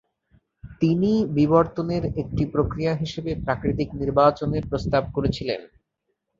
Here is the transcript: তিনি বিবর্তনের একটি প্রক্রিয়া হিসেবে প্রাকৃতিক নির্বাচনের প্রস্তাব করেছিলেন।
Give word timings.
তিনি 0.81 1.11
বিবর্তনের 1.37 2.03
একটি 2.21 2.43
প্রক্রিয়া 2.53 2.93
হিসেবে 2.95 3.31
প্রাকৃতিক 3.45 3.89
নির্বাচনের 4.01 4.63
প্রস্তাব 4.69 5.03
করেছিলেন। 5.15 5.61